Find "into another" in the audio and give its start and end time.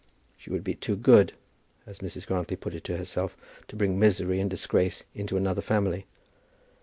5.13-5.61